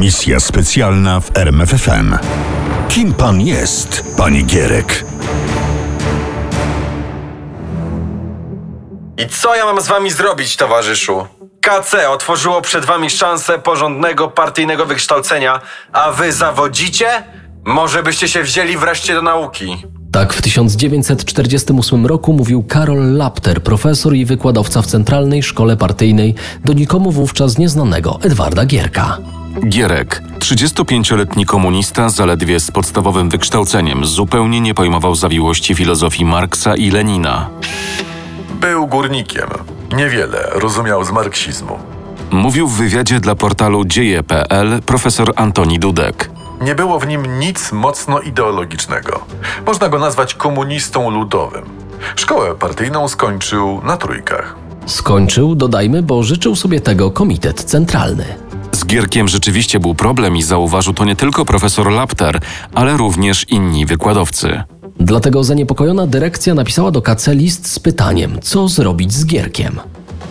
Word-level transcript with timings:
Misja 0.00 0.40
specjalna 0.40 1.20
w 1.20 1.36
RMFFM. 1.36 2.18
Kim 2.88 3.14
pan 3.14 3.40
jest, 3.40 4.16
panie 4.16 4.42
Gierek? 4.42 5.04
I 9.18 9.28
co 9.28 9.56
ja 9.56 9.64
mam 9.64 9.80
z 9.80 9.88
wami 9.88 10.10
zrobić, 10.10 10.56
towarzyszu? 10.56 11.26
KC 11.60 12.10
otworzyło 12.10 12.62
przed 12.62 12.84
wami 12.84 13.10
szansę 13.10 13.58
porządnego 13.58 14.28
partyjnego 14.28 14.86
wykształcenia, 14.86 15.60
a 15.92 16.12
wy 16.12 16.32
zawodzicie? 16.32 17.08
Może 17.64 18.02
byście 18.02 18.28
się 18.28 18.42
wzięli 18.42 18.76
wreszcie 18.76 19.14
do 19.14 19.22
nauki. 19.22 19.76
Tak 20.12 20.32
w 20.32 20.42
1948 20.42 22.06
roku 22.06 22.32
mówił 22.32 22.62
Karol 22.62 23.16
Lapter, 23.16 23.62
profesor 23.62 24.14
i 24.14 24.24
wykładowca 24.24 24.82
w 24.82 24.86
Centralnej 24.86 25.42
Szkole 25.42 25.76
Partyjnej 25.76 26.34
do 26.64 26.72
nikomu 26.72 27.12
wówczas 27.12 27.58
nieznanego 27.58 28.18
Edwarda 28.22 28.64
Gierka. 28.64 29.18
Gierek, 29.58 30.22
35-letni 30.38 31.46
komunista, 31.46 32.08
zaledwie 32.08 32.60
z 32.60 32.70
podstawowym 32.70 33.30
wykształceniem, 33.30 34.04
zupełnie 34.04 34.60
nie 34.60 34.74
pojmował 34.74 35.14
zawiłości 35.14 35.74
filozofii 35.74 36.24
Marksa 36.24 36.76
i 36.76 36.90
Lenina. 36.90 37.50
Był 38.60 38.86
górnikiem. 38.86 39.48
Niewiele 39.96 40.50
rozumiał 40.54 41.04
z 41.04 41.12
marksizmu. 41.12 41.78
Mówił 42.30 42.68
w 42.68 42.76
wywiadzie 42.76 43.20
dla 43.20 43.34
portalu 43.34 43.84
dzieje.pl 43.84 44.82
profesor 44.86 45.32
Antoni 45.36 45.78
Dudek. 45.78 46.30
Nie 46.60 46.74
było 46.74 47.00
w 47.00 47.06
nim 47.06 47.38
nic 47.38 47.72
mocno 47.72 48.20
ideologicznego. 48.20 49.24
Można 49.66 49.88
go 49.88 49.98
nazwać 49.98 50.34
komunistą 50.34 51.10
ludowym. 51.10 51.64
Szkołę 52.16 52.54
partyjną 52.54 53.08
skończył 53.08 53.80
na 53.84 53.96
trójkach. 53.96 54.56
Skończył, 54.86 55.54
dodajmy, 55.54 56.02
bo 56.02 56.22
życzył 56.22 56.56
sobie 56.56 56.80
tego 56.80 57.10
Komitet 57.10 57.64
Centralny. 57.64 58.49
Z 58.72 58.84
Gierkiem 58.86 59.28
rzeczywiście 59.28 59.80
był 59.80 59.94
problem 59.94 60.36
i 60.36 60.42
zauważył 60.42 60.94
to 60.94 61.04
nie 61.04 61.16
tylko 61.16 61.44
profesor 61.44 61.90
Lapter, 61.90 62.40
ale 62.74 62.96
również 62.96 63.46
inni 63.48 63.86
wykładowcy. 63.86 64.62
Dlatego 65.00 65.44
zaniepokojona 65.44 66.06
dyrekcja 66.06 66.54
napisała 66.54 66.90
do 66.90 67.02
KC 67.02 67.34
list 67.34 67.70
z 67.72 67.78
pytaniem, 67.78 68.38
co 68.42 68.68
zrobić 68.68 69.12
z 69.12 69.26
Gierkiem. 69.26 69.80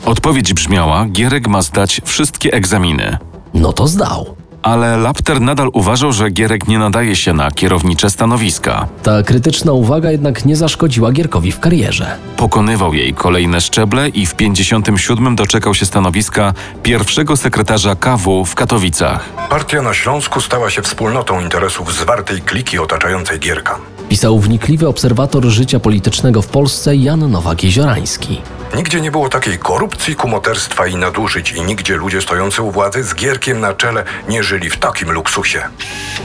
Odpowiedź 0.05 0.53
brzmiała: 0.53 1.05
Gierek 1.05 1.47
ma 1.47 1.61
zdać 1.61 2.01
wszystkie 2.05 2.53
egzaminy. 2.53 3.17
No 3.53 3.73
to 3.73 3.87
zdał. 3.87 4.35
Ale 4.63 4.97
Lapter 4.97 5.41
nadal 5.41 5.69
uważał, 5.73 6.11
że 6.13 6.29
Gierek 6.29 6.67
nie 6.67 6.79
nadaje 6.79 7.15
się 7.15 7.33
na 7.33 7.51
kierownicze 7.51 8.09
stanowiska. 8.09 8.87
Ta 9.03 9.23
krytyczna 9.23 9.71
uwaga 9.71 10.11
jednak 10.11 10.45
nie 10.45 10.55
zaszkodziła 10.55 11.11
Gierkowi 11.11 11.51
w 11.51 11.59
karierze. 11.59 12.15
Pokonywał 12.37 12.93
jej 12.93 13.13
kolejne 13.13 13.61
szczeble 13.61 14.09
i 14.09 14.25
w 14.25 14.35
57 14.35 15.35
doczekał 15.35 15.73
się 15.73 15.85
stanowiska 15.85 16.53
pierwszego 16.83 17.37
sekretarza 17.37 17.95
KW 17.95 18.45
w 18.45 18.55
Katowicach. 18.55 19.29
Partia 19.49 19.81
na 19.81 19.93
Śląsku 19.93 20.41
stała 20.41 20.69
się 20.69 20.81
wspólnotą 20.81 21.41
interesów 21.41 21.93
zwartej 21.93 22.41
kliki 22.41 22.79
otaczającej 22.79 23.39
Gierka. 23.39 23.79
Pisał 24.09 24.39
wnikliwy 24.39 24.87
obserwator 24.87 25.45
życia 25.45 25.79
politycznego 25.79 26.41
w 26.41 26.47
Polsce 26.47 26.95
Jan 26.95 27.31
Nowak-Jeziorański. 27.31 28.41
Nigdzie 28.75 29.01
nie 29.01 29.11
było 29.11 29.29
takiej 29.29 29.57
korupcji, 29.57 30.15
kumoterstwa 30.15 30.87
i 30.87 30.95
nadużyć 30.95 31.51
i 31.51 31.61
nigdzie 31.61 31.95
ludzie 31.95 32.21
stojący 32.21 32.61
u 32.61 32.71
władzy 32.71 33.03
z 33.03 33.15
Gierkiem 33.15 33.59
na 33.59 33.73
czele 33.73 34.03
nie 34.29 34.43
żyli 34.43 34.69
w 34.69 34.77
takim 34.77 35.11
luksusie. 35.11 35.61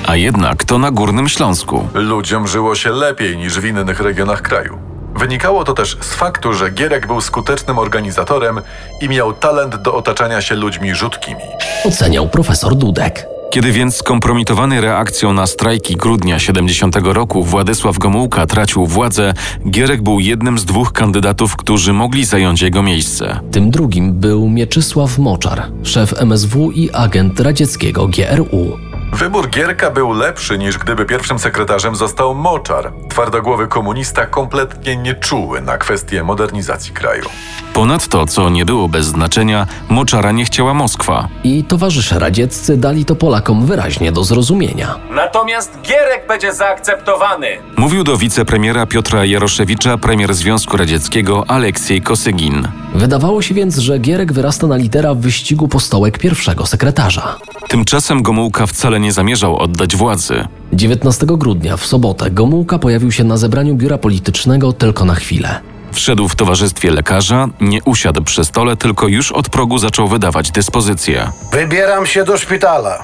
A 0.06 0.16
jednak 0.16 0.64
to 0.64 0.78
na 0.78 0.91
Górnym 0.91 1.28
Śląsku. 1.28 1.88
Ludziom 1.94 2.48
żyło 2.48 2.74
się 2.74 2.91
lepiej 2.91 3.36
niż 3.36 3.60
w 3.60 3.64
innych 3.64 4.00
regionach 4.00 4.42
kraju. 4.42 4.78
Wynikało 5.14 5.64
to 5.64 5.74
też 5.74 5.96
z 6.00 6.14
faktu, 6.14 6.52
że 6.52 6.70
Gierek 6.70 7.06
był 7.06 7.20
skutecznym 7.20 7.78
organizatorem 7.78 8.60
i 9.00 9.08
miał 9.08 9.32
talent 9.32 9.76
do 9.76 9.94
otaczania 9.94 10.42
się 10.42 10.54
ludźmi 10.54 10.94
rzutkimi. 10.94 11.42
Oceniał 11.84 12.28
profesor 12.28 12.74
Dudek. 12.74 13.33
Kiedy 13.55 13.72
więc 13.72 13.97
skompromitowany 13.97 14.80
reakcją 14.80 15.33
na 15.33 15.47
strajki 15.47 15.97
grudnia 15.97 16.38
70 16.38 16.97
roku 17.02 17.44
Władysław 17.44 17.98
Gomułka 17.98 18.47
tracił 18.47 18.87
władzę, 18.87 19.34
Gierek 19.70 20.03
był 20.03 20.20
jednym 20.20 20.59
z 20.59 20.65
dwóch 20.65 20.92
kandydatów, 20.92 21.56
którzy 21.56 21.92
mogli 21.92 22.25
zająć 22.25 22.62
jego 22.62 22.82
miejsce. 22.82 23.41
Tym 23.53 23.70
drugim 23.70 24.12
był 24.12 24.48
Mieczysław 24.48 25.19
Moczar, 25.19 25.66
szef 25.82 26.15
MSW 26.22 26.70
i 26.70 26.91
agent 26.92 27.41
radzieckiego 27.41 28.09
GRU. 28.09 28.78
Wybór 29.12 29.50
Gierka 29.50 29.91
był 29.91 30.12
lepszy 30.12 30.59
niż 30.59 30.78
gdyby 30.78 31.04
pierwszym 31.04 31.38
sekretarzem 31.38 31.97
został 31.97 32.34
Moczar, 32.34 32.92
twardogłowy 33.09 33.66
komunista 33.66 34.26
kompletnie 34.26 34.97
nieczuły 34.97 35.60
na 35.60 35.78
kwestie 35.78 36.25
modernizacji 36.25 36.92
kraju. 36.92 37.25
Ponadto, 37.74 38.26
co 38.26 38.50
nie 38.50 38.64
było 38.64 38.88
bez 38.88 39.06
znaczenia, 39.06 39.66
Moczara 39.88 40.32
nie 40.32 40.44
chciała 40.44 40.74
Moskwa. 40.74 41.28
I 41.44 41.64
towarzysze 41.64 42.18
radzieccy 42.18 42.76
dali 42.76 43.04
to 43.04 43.14
Polakom 43.14 43.66
wyraźnie 43.66 44.12
do 44.12 44.24
zrozumienia. 44.24 44.94
Natomiast 45.10 45.78
Gierek 45.82 46.28
będzie 46.28 46.54
zaakceptowany. 46.54 47.46
Mówił 47.76 48.04
do 48.04 48.16
wicepremiera 48.16 48.86
Piotra 48.86 49.24
Jaroszewicza 49.24 49.98
premier 49.98 50.34
Związku 50.34 50.76
Radzieckiego 50.76 51.44
Aleksiej 51.48 52.02
Kosygin. 52.02 52.68
Wydawało 52.94 53.42
się 53.42 53.54
więc, 53.54 53.78
że 53.78 53.98
Gierek 53.98 54.32
wyrasta 54.32 54.66
na 54.66 54.76
lidera 54.76 55.14
w 55.14 55.18
wyścigu 55.18 55.68
po 55.68 55.80
stołek 55.80 56.18
pierwszego 56.18 56.66
sekretarza. 56.66 57.36
Tymczasem 57.68 58.22
Gomułka 58.22 58.66
wcale 58.66 59.00
nie 59.00 59.12
zamierzał 59.12 59.56
oddać 59.56 59.96
władzy. 59.96 60.44
19 60.72 61.26
grudnia, 61.26 61.76
w 61.76 61.86
sobotę, 61.86 62.30
Gomułka 62.30 62.78
pojawił 62.78 63.12
się 63.12 63.24
na 63.24 63.36
zebraniu 63.36 63.74
biura 63.74 63.98
politycznego 63.98 64.72
tylko 64.72 65.04
na 65.04 65.14
chwilę. 65.14 65.73
Wszedł 65.94 66.28
w 66.28 66.37
towarzystwie 66.37 66.91
lekarza, 66.91 67.47
nie 67.60 67.82
usiadł 67.84 68.22
przy 68.22 68.44
stole, 68.44 68.77
tylko 68.77 69.09
już 69.09 69.32
od 69.32 69.49
progu 69.49 69.78
zaczął 69.78 70.09
wydawać 70.09 70.50
dyspozycje. 70.50 71.31
Wybieram 71.53 72.06
się 72.06 72.25
do 72.25 72.38
szpitala. 72.38 73.03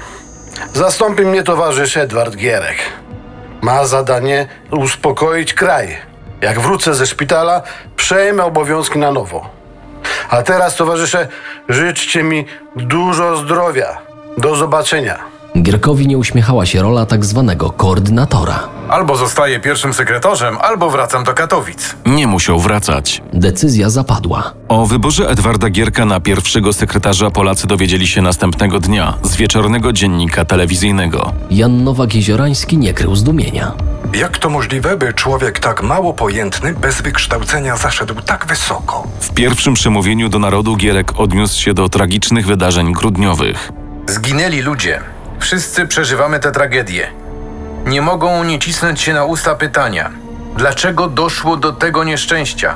Zastąpi 0.75 1.23
mnie 1.23 1.43
towarzysz 1.43 1.97
Edward 1.97 2.37
Gierek. 2.37 2.77
Ma 3.62 3.84
zadanie 3.84 4.47
uspokoić 4.71 5.55
kraj. 5.55 5.97
Jak 6.41 6.61
wrócę 6.61 6.95
ze 6.95 7.06
szpitala, 7.06 7.62
przejmę 7.97 8.45
obowiązki 8.45 8.99
na 8.99 9.12
nowo. 9.12 9.50
A 10.31 10.43
teraz, 10.43 10.77
towarzysze, 10.77 11.29
życzcie 11.69 12.23
mi 12.23 12.47
dużo 12.77 13.37
zdrowia. 13.37 13.99
Do 14.39 14.56
zobaczenia. 14.56 15.19
Gierkowi 15.59 16.06
nie 16.06 16.19
uśmiechała 16.19 16.66
się 16.66 16.83
rola 16.83 17.06
tak 17.06 17.25
zwanego 17.25 17.71
koordynatora. 17.71 18.69
Albo 18.88 19.16
zostaję 19.16 19.61
pierwszym 19.61 19.94
sekretarzem, 19.94 20.59
albo 20.61 20.91
wracam 20.91 21.25
do 21.25 21.34
Katowic. 21.34 21.97
Nie 22.06 22.27
musiał 22.27 22.61
wracać. 22.61 23.22
Decyzja 23.33 23.91
zapadła. 23.91 24.53
O 24.69 24.87
wyborze 24.87 25.28
Edwarda 25.28 25.71
Gierka 25.71 26.05
na 26.05 26.21
pierwszego 26.21 26.72
sekretarza 26.72 27.31
Polacy 27.31 27.66
dowiedzieli 27.66 28.06
się 28.06 28.22
następnego 28.22 28.81
dnia 28.81 29.15
z 29.22 29.37
wieczornego 29.37 29.93
dziennika 29.93 30.44
telewizyjnego. 30.44 31.33
Jan 31.50 31.84
Nowak-Jeziorański 31.84 32.78
nie 32.78 32.94
krył 32.94 33.17
zdumienia. 33.17 33.72
Jak 34.15 34.38
to 34.38 34.50
możliwe, 34.50 34.97
by 34.97 35.12
człowiek 35.15 35.59
tak 35.59 35.82
mało 35.82 36.12
pojętny, 36.15 36.75
bez 36.75 37.03
wykształcenia 37.03 37.77
zaszedł 37.77 38.15
tak 38.15 38.47
wysoko? 38.47 39.06
W 39.21 39.31
pierwszym 39.31 39.75
przemówieniu 39.75 40.28
do 40.28 40.38
narodu 40.38 40.77
Gierek 40.77 41.21
odniósł 41.21 41.61
się 41.61 41.75
do 41.75 41.88
tragicznych 41.88 42.47
wydarzeń 42.47 42.93
grudniowych. 42.93 43.72
Zginęli 44.09 44.61
ludzie. 44.61 45.00
Wszyscy 45.41 45.87
przeżywamy 45.87 46.41
tę 46.41 46.53
tragedię. 46.53 47.06
Nie 47.87 48.03
mogą 48.03 48.45
nie 48.45 48.59
cisnąć 48.59 49.01
się 49.01 49.15
na 49.15 49.25
usta 49.25 49.55
pytania: 49.55 50.11
dlaczego 50.56 51.09
doszło 51.09 51.56
do 51.56 51.73
tego 51.73 52.05
nieszczęścia? 52.05 52.75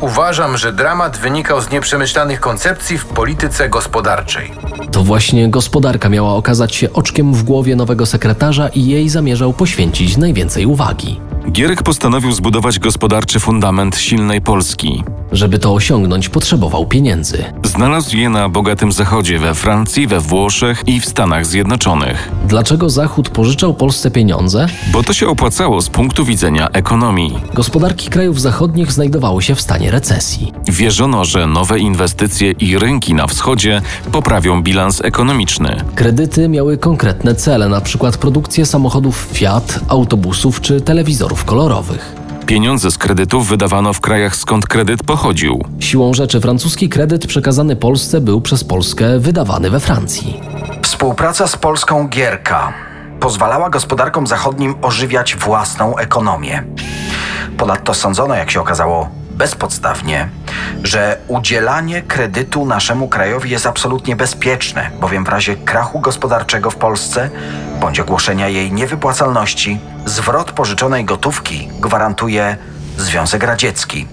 Uważam, 0.00 0.56
że 0.56 0.72
dramat 0.72 1.16
wynikał 1.16 1.60
z 1.60 1.70
nieprzemyślanych 1.70 2.40
koncepcji 2.40 2.98
w 2.98 3.06
polityce 3.06 3.68
gospodarczej. 3.68 4.50
To 4.92 5.02
właśnie 5.02 5.50
gospodarka 5.50 6.08
miała 6.08 6.34
okazać 6.34 6.74
się 6.74 6.92
oczkiem 6.92 7.34
w 7.34 7.42
głowie 7.42 7.76
nowego 7.76 8.06
sekretarza 8.06 8.68
i 8.68 8.86
jej 8.86 9.08
zamierzał 9.08 9.52
poświęcić 9.52 10.16
najwięcej 10.16 10.66
uwagi. 10.66 11.20
Gierek 11.52 11.82
postanowił 11.82 12.32
zbudować 12.32 12.78
gospodarczy 12.78 13.40
fundament 13.40 13.96
silnej 13.96 14.40
Polski. 14.40 15.04
Żeby 15.32 15.58
to 15.58 15.74
osiągnąć, 15.74 16.28
potrzebował 16.28 16.86
pieniędzy. 16.86 17.44
Znalazł 17.64 18.16
je 18.16 18.30
na 18.30 18.48
bogatym 18.48 18.92
zachodzie 18.92 19.38
we 19.38 19.54
Francji, 19.54 20.06
we 20.06 20.20
Włoszech 20.20 20.82
i 20.86 21.00
w 21.00 21.06
Stanach 21.06 21.46
Zjednoczonych. 21.46 22.30
Dlaczego 22.48 22.90
Zachód 22.90 23.28
pożyczał 23.28 23.74
Polsce 23.74 24.10
pieniądze? 24.10 24.66
Bo 24.92 25.02
to 25.02 25.12
się 25.12 25.28
opłacało 25.28 25.82
z 25.82 25.88
punktu 25.88 26.24
widzenia 26.24 26.68
ekonomii. 26.68 27.38
Gospodarki 27.54 28.08
krajów 28.08 28.40
zachodnich 28.40 28.92
znajdowały 28.92 29.42
się 29.42 29.54
w 29.54 29.60
stanie 29.60 29.90
recesji. 29.90 30.52
Wierzono, 30.68 31.24
że 31.24 31.46
nowe 31.46 31.78
inwestycje 31.78 32.50
i 32.50 32.78
rynki 32.78 33.14
na 33.14 33.26
wschodzie 33.26 33.82
poprawią 34.12 34.62
bilans 34.62 35.00
ekonomiczny. 35.04 35.84
Kredyty 35.94 36.48
miały 36.48 36.78
konkretne 36.78 37.34
cele, 37.34 37.66
np. 37.66 38.12
produkcję 38.20 38.66
samochodów 38.66 39.28
Fiat, 39.32 39.80
autobusów 39.88 40.60
czy 40.60 40.80
telewizorów 40.80 41.33
kolorowych. 41.42 42.14
Pieniądze 42.46 42.90
z 42.90 42.98
kredytów 42.98 43.48
wydawano 43.48 43.92
w 43.92 44.00
krajach 44.00 44.36
skąd 44.36 44.66
kredyt 44.66 45.02
pochodził. 45.02 45.64
Siłą 45.80 46.14
rzeczy 46.14 46.40
francuski 46.40 46.88
kredyt 46.88 47.26
przekazany 47.26 47.76
Polsce 47.76 48.20
był 48.20 48.40
przez 48.40 48.64
Polskę 48.64 49.18
wydawany 49.18 49.70
we 49.70 49.80
Francji. 49.80 50.40
Współpraca 50.82 51.46
z 51.46 51.56
Polską 51.56 52.08
Gierka 52.08 52.72
pozwalała 53.20 53.70
gospodarkom 53.70 54.26
zachodnim 54.26 54.74
ożywiać 54.82 55.36
własną 55.36 55.96
ekonomię. 55.96 56.64
Ponadto 57.56 57.94
sądzono, 57.94 58.34
jak 58.34 58.50
się 58.50 58.60
okazało, 58.60 59.08
bezpodstawnie, 59.34 60.28
że 60.82 61.18
udzielanie 61.28 62.02
kredytu 62.02 62.66
naszemu 62.66 63.08
krajowi 63.08 63.50
jest 63.50 63.66
absolutnie 63.66 64.16
bezpieczne, 64.16 64.90
bowiem 65.00 65.24
w 65.24 65.28
razie 65.28 65.56
krachu 65.56 66.00
gospodarczego 66.00 66.70
w 66.70 66.76
Polsce 66.76 67.30
bądź 67.80 68.00
ogłoszenia 68.00 68.48
jej 68.48 68.72
niewypłacalności, 68.72 69.78
zwrot 70.04 70.52
pożyczonej 70.52 71.04
gotówki 71.04 71.68
gwarantuje 71.80 72.56
Związek 72.98 73.42
Radziecki. 73.42 74.06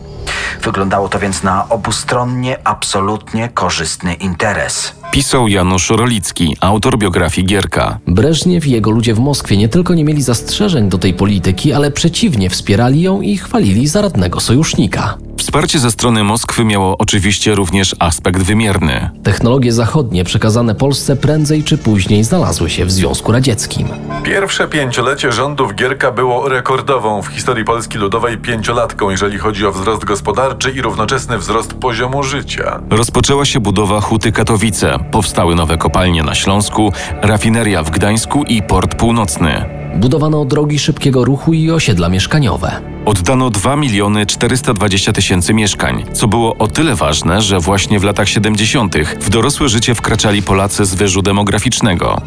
Wyglądało 0.61 1.09
to 1.09 1.19
więc 1.19 1.43
na 1.43 1.69
obustronnie 1.69 2.57
absolutnie 2.63 3.49
korzystny 3.49 4.13
interes. 4.13 5.00
Pisał 5.11 5.47
Janusz 5.47 5.89
Rolicki, 5.89 6.57
autor 6.59 6.97
biografii 6.97 7.47
Gierka. 7.47 7.99
Breżniew 8.07 8.67
i 8.67 8.71
jego 8.71 8.91
ludzie 8.91 9.13
w 9.13 9.19
Moskwie 9.19 9.57
nie 9.57 9.69
tylko 9.69 9.93
nie 9.93 10.03
mieli 10.03 10.21
zastrzeżeń 10.21 10.89
do 10.89 10.97
tej 10.97 11.13
polityki, 11.13 11.73
ale 11.73 11.91
przeciwnie 11.91 12.49
wspierali 12.49 13.01
ją 13.01 13.21
i 13.21 13.37
chwalili 13.37 13.87
za 13.87 14.01
radnego 14.01 14.39
sojusznika. 14.39 15.17
Wsparcie 15.37 15.79
ze 15.79 15.91
strony 15.91 16.23
Moskwy 16.23 16.65
miało 16.65 16.97
oczywiście 16.97 17.55
również 17.55 17.95
aspekt 17.99 18.41
wymierny. 18.41 19.09
Technologie 19.23 19.73
zachodnie 19.73 20.23
przekazane 20.23 20.75
Polsce 20.75 21.15
prędzej 21.15 21.63
czy 21.63 21.77
później 21.77 22.23
znalazły 22.23 22.69
się 22.69 22.85
w 22.85 22.91
Związku 22.91 23.31
Radzieckim. 23.31 23.87
Pierwsze 24.23 24.67
pięciolecie 24.67 25.31
rządów 25.31 25.75
Gierka 25.75 26.11
było 26.11 26.49
rekordową 26.49 27.21
w 27.21 27.27
historii 27.27 27.65
Polski 27.65 27.97
Ludowej 27.97 28.37
pięciolatką, 28.37 29.09
jeżeli 29.09 29.37
chodzi 29.37 29.65
o 29.65 29.71
wzrost 29.71 30.05
gospodarczy 30.05 30.71
i 30.71 30.81
równoczesny 30.81 31.37
wzrost 31.37 31.73
poziomu 31.73 32.23
życia. 32.23 32.81
Rozpoczęła 32.89 33.45
się 33.45 33.59
budowa 33.59 34.01
Huty 34.01 34.31
Katowice, 34.31 34.99
powstały 35.03 35.55
nowe 35.55 35.77
kopalnie 35.77 36.23
na 36.23 36.35
Śląsku, 36.35 36.93
rafineria 37.21 37.83
w 37.83 37.89
Gdańsku 37.91 38.43
i 38.43 38.61
port 38.61 38.95
północny. 38.95 39.65
Budowano 39.95 40.45
drogi 40.45 40.79
szybkiego 40.79 41.25
ruchu 41.25 41.53
i 41.53 41.71
osiedla 41.71 42.09
mieszkaniowe. 42.09 42.81
Oddano 43.05 43.49
2 43.49 43.75
miliony 43.75 44.25
420 44.25 45.13
tysięcy 45.13 45.53
mieszkań, 45.53 46.05
co 46.13 46.27
było 46.27 46.57
o 46.57 46.67
tyle 46.67 46.95
ważne, 46.95 47.41
że 47.41 47.59
właśnie 47.59 47.99
w 47.99 48.03
latach 48.03 48.29
70. 48.29 48.95
w 49.19 49.29
dorosłe 49.29 49.69
życie 49.69 49.95
wkraczali 49.95 50.43
Polacy 50.43 50.85
z 50.85 50.95
wyżu 50.95 51.21
demograficznego. 51.21 52.21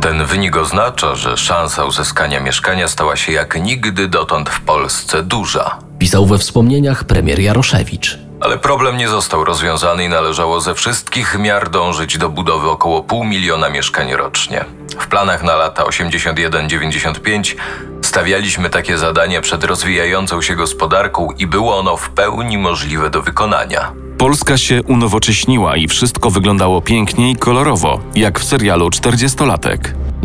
Ten 0.00 0.24
wynik 0.24 0.56
oznacza, 0.56 1.14
że 1.14 1.36
szansa 1.36 1.84
uzyskania 1.84 2.40
mieszkania 2.40 2.88
stała 2.88 3.16
się 3.16 3.32
jak 3.32 3.62
nigdy 3.62 4.08
dotąd 4.08 4.50
w 4.50 4.60
Polsce 4.60 5.22
duża. 5.22 5.78
Pisał 5.98 6.26
we 6.26 6.38
wspomnieniach 6.38 7.04
premier 7.04 7.40
Jaroszewicz. 7.40 8.27
Ale 8.40 8.58
problem 8.58 8.96
nie 8.96 9.08
został 9.08 9.44
rozwiązany 9.44 10.04
i 10.04 10.08
należało 10.08 10.60
ze 10.60 10.74
wszystkich 10.74 11.38
miar 11.38 11.70
dążyć 11.70 12.18
do 12.18 12.28
budowy 12.28 12.70
około 12.70 13.02
pół 13.02 13.24
miliona 13.24 13.68
mieszkań 13.68 14.12
rocznie. 14.12 14.64
W 14.98 15.06
planach 15.06 15.42
na 15.42 15.56
lata 15.56 15.84
81-95 15.84 17.54
stawialiśmy 18.02 18.70
takie 18.70 18.98
zadanie 18.98 19.40
przed 19.40 19.64
rozwijającą 19.64 20.42
się 20.42 20.56
gospodarką 20.56 21.28
i 21.38 21.46
było 21.46 21.78
ono 21.78 21.96
w 21.96 22.10
pełni 22.10 22.58
możliwe 22.58 23.10
do 23.10 23.22
wykonania. 23.22 23.92
Polska 24.18 24.56
się 24.56 24.82
unowocześniła 24.82 25.76
i 25.76 25.88
wszystko 25.88 26.30
wyglądało 26.30 26.82
pięknie 26.82 27.30
i 27.30 27.36
kolorowo, 27.36 28.00
jak 28.14 28.40
w 28.40 28.44
serialu 28.44 28.88
40-latek. 28.88 29.78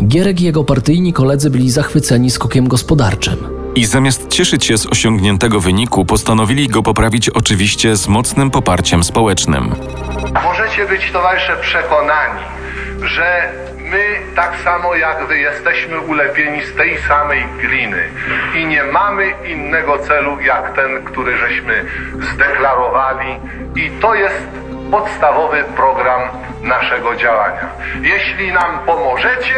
Gierek 0.06 0.40
i 0.40 0.44
jego 0.44 0.64
partyjni 0.64 1.12
koledzy 1.12 1.50
byli 1.50 1.70
zachwyceni 1.70 2.30
skokiem 2.30 2.68
gospodarczym. 2.68 3.63
I 3.76 3.84
zamiast 3.84 4.28
cieszyć 4.28 4.64
się 4.64 4.78
z 4.78 4.86
osiągniętego 4.86 5.60
wyniku, 5.60 6.04
postanowili 6.04 6.68
go 6.68 6.82
poprawić 6.82 7.30
oczywiście 7.30 7.96
z 7.96 8.08
mocnym 8.08 8.50
poparciem 8.50 9.04
społecznym. 9.04 9.74
Możecie 10.44 10.86
być 10.86 11.10
towarzysze 11.12 11.56
przekonani, 11.56 12.40
że 13.02 13.52
my 13.78 14.04
tak 14.36 14.56
samo 14.64 14.94
jak 14.94 15.28
wy 15.28 15.38
jesteśmy 15.38 16.00
ulepieni 16.00 16.62
z 16.62 16.76
tej 16.76 16.98
samej 17.08 17.44
gliny 17.60 18.08
i 18.54 18.66
nie 18.66 18.84
mamy 18.84 19.34
innego 19.48 19.98
celu 19.98 20.40
jak 20.40 20.76
ten, 20.76 21.04
który 21.04 21.38
żeśmy 21.38 21.84
zdeklarowali 22.34 23.40
i 23.76 23.90
to 24.00 24.14
jest 24.14 24.46
podstawowy 24.90 25.64
program 25.76 26.20
naszego 26.62 27.16
działania. 27.16 27.68
Jeśli 28.02 28.52
nam 28.52 28.78
pomożecie, 28.86 29.54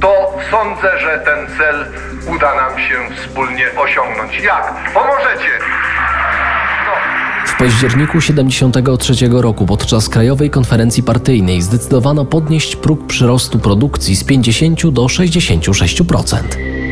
to 0.00 0.32
sądzę, 0.50 0.98
że 1.00 1.22
ten 1.24 1.56
cel 1.58 1.86
uda 2.34 2.54
nam 2.54 2.78
się 2.78 2.94
wspólnie 3.16 3.66
osiągnąć. 3.76 4.40
Jak? 4.44 4.74
Pomożecie! 4.94 5.50
W 7.46 7.56
październiku 7.58 8.20
73 8.20 9.14
roku 9.30 9.66
podczas 9.66 10.08
Krajowej 10.08 10.50
Konferencji 10.50 11.02
Partyjnej 11.02 11.62
zdecydowano 11.62 12.24
podnieść 12.24 12.76
próg 12.76 13.06
przyrostu 13.06 13.58
produkcji 13.58 14.16
z 14.16 14.24
50 14.24 14.86
do 14.88 15.02
66%. 15.02 16.36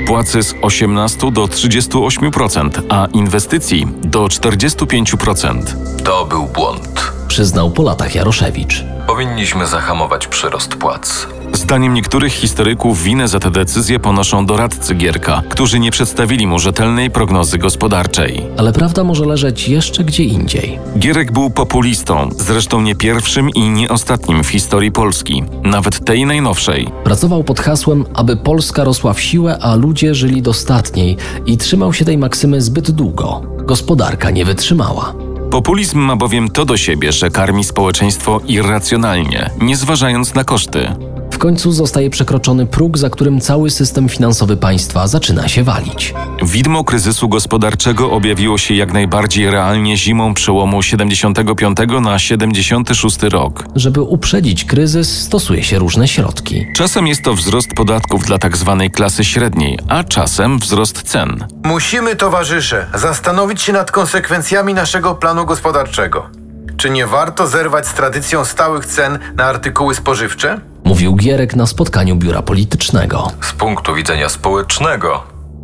Płacy 0.07 0.43
z 0.43 0.55
18 0.63 1.33
do 1.33 1.45
38%, 1.45 2.71
a 2.89 3.07
inwestycji 3.13 3.87
do 4.03 4.25
45%. 4.25 5.63
To 6.05 6.25
był 6.25 6.47
błąd. 6.47 7.13
Przyznał 7.29 7.71
po 7.71 7.83
latach 7.83 8.15
Jaroszewicz. 8.15 8.85
Powinniśmy 9.07 9.67
zahamować 9.67 10.27
przyrost 10.27 10.75
płac. 10.75 11.38
Zdaniem 11.53 11.95
niektórych 11.95 12.33
historyków 12.33 13.03
winę 13.03 13.29
za 13.29 13.41
tę 13.41 13.51
decyzję 13.51 13.99
ponoszą 13.99 14.47
doradcy 14.47 14.95
Gierka, 14.95 15.43
którzy 15.49 15.79
nie 15.79 15.91
przedstawili 15.91 16.47
mu 16.47 16.59
rzetelnej 16.59 17.11
prognozy 17.11 17.59
gospodarczej. 17.59 18.43
Ale 18.57 18.73
prawda 18.73 19.05
może 19.05 19.25
leżeć 19.25 19.69
jeszcze 19.69 20.05
gdzie 20.05 20.25
indziej. 20.25 20.79
Gierek 20.99 21.33
był 21.33 21.51
populistą, 21.51 22.29
zresztą 22.39 22.81
nie 22.81 22.95
pierwszym 22.95 23.51
i 23.51 23.61
nie 23.69 23.89
ostatnim 23.91 24.45
w 24.45 24.49
historii 24.49 24.93
Polski, 24.93 25.45
nawet 25.63 26.05
tej 26.05 26.27
najnowszej. 26.27 26.89
Pracował 27.05 27.45
pod 27.45 27.61
hasłem, 27.61 28.05
aby 28.15 28.37
Polska 28.37 28.85
rosła 28.85 29.13
w 29.13 29.21
siłę, 29.21 29.59
a 29.61 29.75
ludzie 29.75 30.15
żyli 30.15 30.43
dostatniej 30.43 31.17
i 31.47 31.57
trzymał 31.57 31.93
się 31.93 32.05
tej 32.05 32.19
maksymy 32.19 32.61
zbyt 32.61 32.91
długo. 32.91 33.43
Gospodarka 33.59 34.31
nie 34.31 34.45
wytrzymała. 34.45 35.15
Populizm 35.51 35.99
ma 35.99 36.17
bowiem 36.17 36.51
to 36.51 36.65
do 36.65 36.77
siebie, 36.77 37.13
że 37.13 37.31
karmi 37.31 37.65
społeczeństwo 37.65 38.41
irracjonalnie, 38.47 39.51
nie 39.61 39.77
zważając 39.77 40.35
na 40.35 40.45
koszty. 40.45 40.89
W 41.39 41.41
końcu 41.41 41.73
zostaje 41.73 42.11
przekroczony 42.11 42.67
próg, 42.67 42.99
za 42.99 43.11
którym 43.11 43.41
cały 43.41 43.71
system 43.71 44.09
finansowy 44.09 44.57
państwa 44.57 45.07
zaczyna 45.07 45.49
się 45.49 45.65
walić. 45.65 46.15
Widmo 46.43 46.85
kryzysu 46.85 47.29
gospodarczego 47.29 48.11
objawiło 48.11 48.59
się 48.59 48.75
jak 48.75 48.93
najbardziej 48.93 49.51
realnie 49.51 49.97
zimą 49.97 50.35
przełomu 50.35 50.83
75 50.83 51.79
na 52.03 52.19
76 52.19 53.23
rok. 53.23 53.65
Żeby 53.77 54.03
uprzedzić 54.03 54.65
kryzys, 54.65 55.23
stosuje 55.23 55.63
się 55.65 55.79
różne 55.79 56.09
środki. 56.09 56.67
Czasem 56.77 57.07
jest 57.07 57.23
to 57.23 57.35
wzrost 57.35 57.69
podatków 57.77 58.25
dla 58.25 58.39
tzw. 58.39 58.89
klasy 58.93 59.25
średniej, 59.25 59.79
a 59.89 60.05
czasem 60.05 60.59
wzrost 60.59 61.03
cen. 61.03 61.47
Musimy, 61.65 62.17
towarzysze, 62.17 62.87
zastanowić 62.95 63.63
się 63.63 63.73
nad 63.73 63.91
konsekwencjami 63.91 64.75
naszego 64.75 65.15
planu 65.15 65.47
gospodarczego. 65.47 66.31
Czy 66.77 66.91
nie 66.91 67.07
warto 67.07 67.47
zerwać 67.47 67.87
z 67.87 67.95
tradycją 67.95 68.45
stałych 68.45 68.87
cen 68.87 69.19
na 69.37 69.45
artykuły 69.45 69.95
spożywcze? 69.95 70.61
Mówił 70.89 71.17
Gierek 71.17 71.57
na 71.57 71.67
spotkaniu 71.67 72.17
biura 72.17 72.43
politycznego. 72.43 73.33
Z 73.41 73.53
punktu 73.53 73.95
widzenia 73.95 74.29
społecznego 74.29 75.23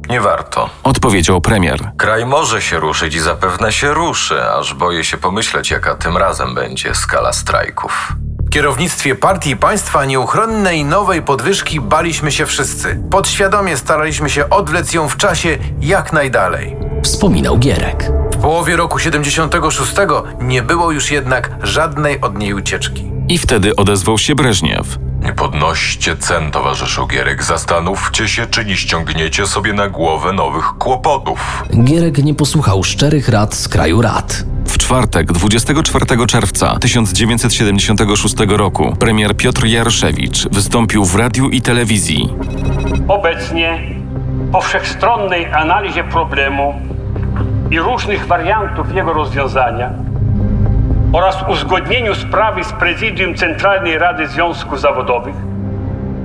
nie 0.08 0.20
warto. 0.20 0.70
Odpowiedział 0.82 1.40
premier. 1.40 1.90
Kraj 1.96 2.26
może 2.26 2.62
się 2.62 2.78
ruszyć 2.78 3.14
i 3.14 3.20
zapewne 3.20 3.72
się 3.72 3.94
ruszy, 3.94 4.42
aż 4.50 4.74
boję 4.74 5.04
się 5.04 5.16
pomyśleć, 5.16 5.70
jaka 5.70 5.94
tym 5.94 6.16
razem 6.16 6.54
będzie 6.54 6.94
skala 6.94 7.32
strajków. 7.32 8.12
W 8.46 8.50
kierownictwie 8.50 9.14
partii 9.14 9.50
i 9.50 9.56
państwa 9.56 10.04
nieuchronnej 10.04 10.84
nowej 10.84 11.22
podwyżki 11.22 11.80
baliśmy 11.80 12.32
się 12.32 12.46
wszyscy. 12.46 13.02
Podświadomie 13.10 13.76
staraliśmy 13.76 14.30
się 14.30 14.50
odwlec 14.50 14.92
ją 14.92 15.08
w 15.08 15.16
czasie 15.16 15.58
jak 15.80 16.12
najdalej. 16.12 16.76
Wspominał 17.02 17.58
Gierek. 17.58 18.10
W 18.32 18.36
połowie 18.36 18.76
roku 18.76 18.98
76 18.98 19.92
nie 20.40 20.62
było 20.62 20.90
już 20.90 21.10
jednak 21.10 21.50
żadnej 21.62 22.20
od 22.20 22.38
niej 22.38 22.54
ucieczki. 22.54 23.10
I 23.28 23.38
wtedy 23.38 23.76
odezwał 23.76 24.18
się 24.18 24.34
Breżniew. 24.34 24.98
Nie 25.24 25.32
podnoście 25.32 26.16
cen, 26.16 26.50
towarzyszu 26.50 27.06
Gierek. 27.06 27.42
Zastanówcie 27.42 28.28
się, 28.28 28.46
czy 28.46 28.64
nie 28.64 28.76
ściągniecie 28.76 29.46
sobie 29.46 29.72
na 29.72 29.88
głowę 29.88 30.32
nowych 30.32 30.64
kłopotów. 30.64 31.64
Gierek 31.84 32.24
nie 32.24 32.34
posłuchał 32.34 32.84
szczerych 32.84 33.28
rad 33.28 33.54
z 33.54 33.68
kraju 33.68 34.02
rad. 34.02 34.44
W 34.66 34.78
czwartek, 34.78 35.32
24 35.32 36.26
czerwca 36.26 36.78
1976 36.78 38.34
roku, 38.48 38.96
premier 38.98 39.36
Piotr 39.36 39.64
Jaroszewicz 39.66 40.48
wystąpił 40.48 41.04
w 41.04 41.14
radiu 41.14 41.50
i 41.50 41.60
telewizji. 41.60 42.34
Obecnie 43.08 43.82
po 44.52 44.60
wszechstronnej 44.60 45.46
analizie 45.46 46.04
problemu 46.04 46.80
i 47.70 47.78
różnych 47.78 48.26
wariantów 48.26 48.94
jego 48.94 49.12
rozwiązania 49.12 50.03
oraz 51.14 51.44
uzgodnieniu 51.48 52.14
sprawy 52.14 52.64
z 52.64 52.72
Prezydium 52.72 53.34
Centralnej 53.34 53.98
Rady 53.98 54.28
Związków 54.28 54.80
Zawodowych 54.80 55.34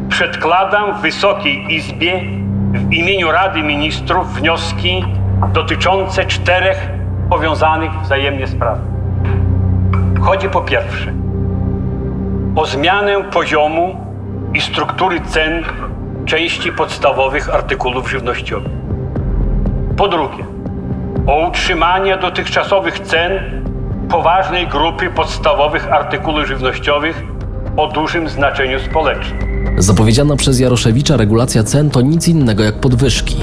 przedkładam 0.09 1.01
Wysokiej 1.01 1.73
Izbie 1.73 2.21
w 2.73 2.93
imieniu 2.93 3.31
Rady 3.31 3.63
Ministrów 3.63 4.33
wnioski 4.33 5.05
dotyczące 5.53 6.25
czterech 6.25 6.89
powiązanych 7.29 7.91
wzajemnie 8.03 8.47
spraw. 8.47 8.77
Chodzi 10.21 10.49
po 10.49 10.61
pierwsze 10.61 11.13
o 12.55 12.65
zmianę 12.65 13.23
poziomu 13.23 14.05
i 14.53 14.61
struktury 14.61 15.21
cen 15.21 15.63
części 16.25 16.71
podstawowych 16.71 17.55
artykułów 17.55 18.09
żywnościowych. 18.09 18.71
Po 19.97 20.07
drugie, 20.07 20.43
o 21.27 21.47
utrzymanie 21.47 22.17
dotychczasowych 22.17 22.99
cen 22.99 23.59
poważnej 24.09 24.67
grupy 24.67 25.09
podstawowych 25.09 25.93
artykułów 25.93 26.47
żywnościowych 26.47 27.23
o 27.77 27.87
dużym 27.87 28.29
znaczeniu 28.29 28.79
społecznym. 28.79 29.39
Zapowiedziana 29.77 30.35
przez 30.35 30.59
Jaroszewicza 30.59 31.17
regulacja 31.17 31.63
cen 31.63 31.89
to 31.89 32.01
nic 32.01 32.27
innego 32.27 32.63
jak 32.63 32.79
podwyżki. 32.79 33.35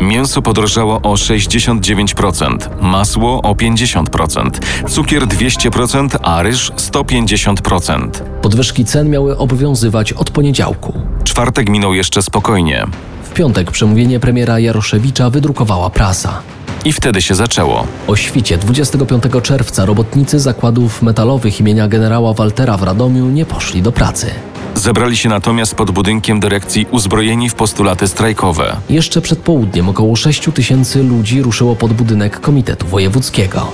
Mięso 0.00 0.42
podrożało 0.42 1.00
o 1.02 1.14
69%, 1.14 2.56
masło 2.80 3.42
o 3.42 3.54
50%, 3.54 4.50
cukier 4.88 5.22
200%, 5.22 6.18
a 6.22 6.42
ryż 6.42 6.72
150%. 6.72 8.08
Podwyżki 8.42 8.84
cen 8.84 9.10
miały 9.10 9.38
obowiązywać 9.38 10.12
od 10.12 10.30
poniedziałku. 10.30 10.92
Czwartek 11.24 11.68
minął 11.68 11.94
jeszcze 11.94 12.22
spokojnie. 12.22 12.86
W 13.22 13.32
piątek 13.32 13.70
przemówienie 13.70 14.20
premiera 14.20 14.58
Jaroszewicza 14.58 15.30
wydrukowała 15.30 15.90
prasa. 15.90 16.42
I 16.84 16.92
wtedy 16.92 17.22
się 17.22 17.34
zaczęło. 17.34 17.86
O 18.06 18.16
świcie 18.16 18.58
25 18.58 19.22
czerwca 19.42 19.84
robotnicy 19.84 20.40
zakładów 20.40 21.02
metalowych 21.02 21.60
imienia 21.60 21.88
generała 21.88 22.32
Waltera 22.34 22.76
w 22.76 22.82
Radomiu 22.82 23.26
nie 23.26 23.46
poszli 23.46 23.82
do 23.82 23.92
pracy. 23.92 24.30
Zebrali 24.74 25.16
się 25.16 25.28
natomiast 25.28 25.74
pod 25.74 25.90
budynkiem 25.90 26.40
dyrekcji 26.40 26.86
uzbrojeni 26.90 27.50
w 27.50 27.54
postulaty 27.54 28.08
strajkowe. 28.08 28.76
Jeszcze 28.90 29.20
przed 29.20 29.38
południem 29.38 29.88
około 29.88 30.16
6 30.16 30.48
tysięcy 30.54 31.02
ludzi 31.02 31.42
ruszyło 31.42 31.76
pod 31.76 31.92
budynek 31.92 32.40
Komitetu 32.40 32.86
Wojewódzkiego 32.86 33.72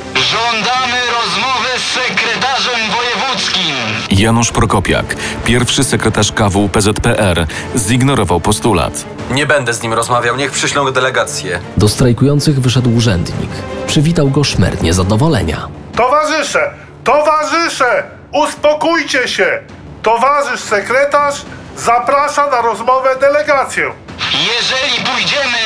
rozmowy 1.20 1.68
z 1.78 1.92
sekretarzem 1.92 2.80
wojewódzkim. 2.90 3.74
Janusz 4.20 4.52
Prokopiak, 4.52 5.16
pierwszy 5.44 5.84
sekretarz 5.84 6.32
KW 6.32 6.68
PZPR, 6.68 7.46
zignorował 7.76 8.40
postulat. 8.40 9.04
Nie 9.30 9.46
będę 9.46 9.74
z 9.74 9.82
nim 9.82 9.92
rozmawiał, 9.92 10.36
niech 10.36 10.50
przyślą 10.50 10.90
delegację. 10.90 11.60
Do 11.76 11.88
strajkujących 11.88 12.60
wyszedł 12.60 12.96
urzędnik. 12.96 13.50
Przywitał 13.86 14.30
go 14.30 14.44
szmer 14.44 14.82
niezadowolenia. 14.82 15.68
Towarzysze, 15.96 16.70
towarzysze, 17.04 18.02
uspokójcie 18.32 19.28
się. 19.28 19.62
Towarzysz 20.02 20.60
sekretarz 20.60 21.42
zaprasza 21.76 22.46
na 22.50 22.62
rozmowę 22.62 23.08
delegację. 23.20 23.90
Jeżeli 24.32 25.04
pójdziemy, 25.12 25.58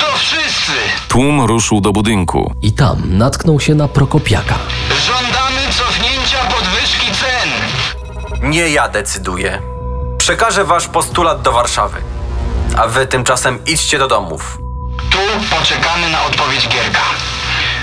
to 0.00 0.16
wszyscy. 0.16 0.72
Tłum 1.08 1.40
ruszył 1.40 1.80
do 1.80 1.92
budynku. 1.92 2.52
I 2.62 2.72
tam 2.72 3.18
natknął 3.18 3.60
się 3.60 3.74
na 3.74 3.88
Prokopiaka. 3.88 4.54
Nie 8.42 8.68
ja 8.68 8.88
decyduję. 8.88 9.62
Przekażę 10.18 10.64
wasz 10.64 10.88
postulat 10.88 11.42
do 11.42 11.52
Warszawy. 11.52 11.98
A 12.76 12.86
wy 12.86 13.06
tymczasem 13.06 13.58
idźcie 13.66 13.98
do 13.98 14.08
domów. 14.08 14.58
Tu 15.10 15.18
poczekamy 15.56 16.10
na 16.10 16.24
odpowiedź 16.24 16.68
Gierka. 16.68 17.00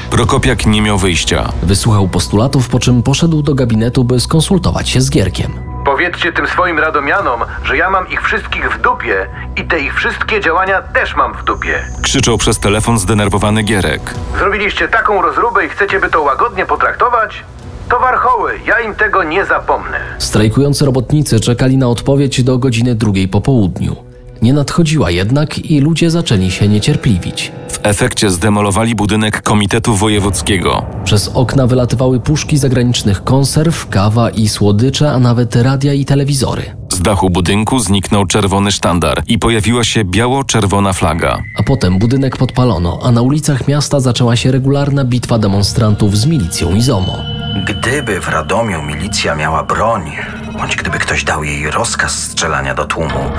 Prokopiak 0.10 0.66
nie 0.66 0.82
miał 0.82 0.98
wyjścia. 0.98 1.50
Wysłuchał 1.64 2.08
postulatów, 2.08 2.70
po 2.70 2.80
czym 2.80 3.04
poszedł 3.04 3.42
do 3.42 3.54
gabinetu, 3.54 4.04
by 4.04 4.20
skonsultować 4.20 4.90
się 4.90 5.02
z 5.02 5.10
Gierkiem. 5.10 5.54
Powiedzcie 5.86 6.34
tym 6.34 6.48
swoim 6.48 6.80
radomianom, 6.80 7.40
że 7.64 7.78
ja 7.78 7.90
mam 7.90 8.10
ich 8.10 8.22
wszystkich 8.24 8.72
w 8.74 8.82
dupie 8.82 9.28
i 9.56 9.64
te 9.68 9.80
ich 9.80 9.96
wszystkie 9.96 10.42
działania 10.42 10.82
też 10.82 11.16
mam 11.16 11.34
w 11.34 11.44
dupie. 11.44 11.86
Krzyczał 12.04 12.38
przez 12.38 12.60
telefon 12.60 13.00
zdenerwowany 13.00 13.64
Gierek. 13.64 14.02
Zrobiliście 14.38 14.88
taką 14.88 15.22
rozróbę 15.22 15.66
i 15.66 15.70
chcecie, 15.70 16.00
by 16.00 16.10
to 16.10 16.22
łagodnie 16.22 16.66
potraktować? 16.66 17.44
To 17.90 18.00
warchoły, 18.00 18.54
ja 18.68 18.80
im 18.80 18.96
tego 18.96 19.24
nie 19.24 19.46
zapomnę. 19.46 20.00
Strajkujący 20.18 20.86
robotnicy 20.86 21.40
czekali 21.40 21.78
na 21.78 21.88
odpowiedź 21.88 22.44
do 22.44 22.58
godziny 22.58 22.96
drugiej 22.96 23.28
po 23.28 23.42
południu. 23.42 24.09
Nie 24.42 24.54
nadchodziła 24.54 25.12
jednak 25.12 25.60
i 25.60 25.80
ludzie 25.80 26.12
zaczęli 26.12 26.52
się 26.52 26.68
niecierpliwić. 26.68 27.52
W 27.70 27.80
efekcie 27.84 28.30
zdemolowali 28.30 28.96
budynek 28.96 29.42
Komitetu 29.42 29.96
Wojewódzkiego. 29.96 30.86
Przez 31.04 31.28
okna 31.28 31.68
wylatywały 31.68 32.20
puszki 32.20 32.58
zagranicznych 32.58 33.24
konserw, 33.24 33.90
kawa 33.90 34.30
i 34.30 34.48
słodycze, 34.48 35.12
a 35.12 35.20
nawet 35.20 35.56
radia 35.56 35.94
i 35.94 36.06
telewizory. 36.06 36.64
Z 36.94 37.02
dachu 37.02 37.30
budynku 37.30 37.80
zniknął 37.80 38.26
czerwony 38.26 38.72
sztandar 38.72 39.24
i 39.28 39.40
pojawiła 39.40 39.84
się 39.84 40.06
biało-czerwona 40.06 40.94
flaga. 40.94 41.38
A 41.58 41.64
potem 41.64 42.00
budynek 42.00 42.38
podpalono, 42.38 43.00
a 43.04 43.12
na 43.12 43.22
ulicach 43.22 43.68
miasta 43.68 44.00
zaczęła 44.00 44.36
się 44.36 44.52
regularna 44.52 45.06
bitwa 45.06 45.38
demonstrantów 45.40 46.18
z 46.18 46.26
milicją 46.26 46.76
i 46.76 46.82
ZOMO. 46.82 47.18
Gdyby 47.66 48.22
w 48.22 48.28
Radomiu 48.30 48.82
milicja 48.84 49.36
miała 49.36 49.64
broń, 49.64 50.12
bądź 50.58 50.76
gdyby 50.76 51.00
ktoś 51.00 51.24
dał 51.24 51.44
jej 51.44 51.72
rozkaz 51.72 52.24
strzelania 52.24 52.76
do 52.76 52.86
tłumu, 52.86 53.32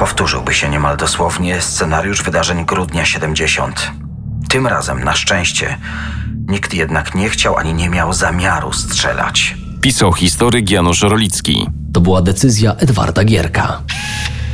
powtórzyłby 0.00 0.54
się 0.54 0.68
niemal 0.68 0.96
dosłownie 0.96 1.60
scenariusz 1.60 2.22
wydarzeń 2.22 2.64
grudnia 2.64 3.04
70. 3.04 3.90
Tym 4.48 4.66
razem, 4.66 5.04
na 5.04 5.14
szczęście, 5.14 5.78
nikt 6.48 6.74
jednak 6.74 7.14
nie 7.14 7.30
chciał 7.30 7.56
ani 7.56 7.74
nie 7.74 7.88
miał 7.88 8.12
zamiaru 8.12 8.72
strzelać. 8.72 9.54
Pisał 9.80 10.12
historyk 10.12 10.70
Janusz 10.70 11.02
Rolicki. 11.02 11.66
To 11.94 12.00
była 12.00 12.22
decyzja 12.22 12.74
Edwarda 12.74 13.24
Gierka. 13.24 13.82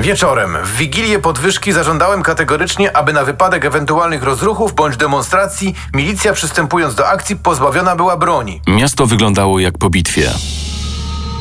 Wieczorem, 0.00 0.56
w 0.64 0.76
Wigilię 0.76 1.18
podwyżki 1.18 1.72
zażądałem 1.72 2.22
kategorycznie, 2.22 2.96
aby 2.96 3.12
na 3.12 3.24
wypadek 3.24 3.64
ewentualnych 3.64 4.22
rozruchów 4.22 4.74
bądź 4.74 4.96
demonstracji 4.96 5.74
milicja 5.94 6.32
przystępując 6.32 6.94
do 6.94 7.08
akcji 7.08 7.36
pozbawiona 7.36 7.96
była 7.96 8.16
broni. 8.16 8.60
Miasto 8.66 9.06
wyglądało 9.06 9.60
jak 9.60 9.78
po 9.78 9.90
bitwie. 9.90 10.30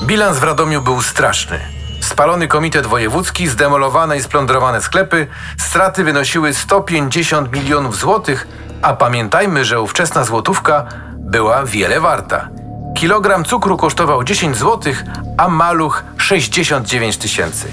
Bilans 0.03 0.39
w 0.39 0.43
Radomiu 0.43 0.81
był 0.81 1.01
straszny. 1.01 1.74
Spalony 2.05 2.47
komitet 2.47 2.85
wojewódzki, 2.85 3.47
zdemolowane 3.47 4.17
i 4.17 4.23
splądrowane 4.23 4.81
sklepy, 4.81 5.27
straty 5.57 6.03
wynosiły 6.03 6.53
150 6.53 7.51
milionów 7.51 7.97
złotych, 7.97 8.47
a 8.81 8.93
pamiętajmy, 8.93 9.65
że 9.65 9.81
ówczesna 9.81 10.23
złotówka 10.23 10.85
była 11.17 11.63
wiele 11.63 11.99
warta. 11.99 12.49
Kilogram 12.95 13.43
cukru 13.43 13.77
kosztował 13.77 14.23
10 14.23 14.57
złotych, 14.57 15.03
a 15.37 15.47
maluch 15.49 16.03
69 16.17 17.17
tysięcy. 17.17 17.67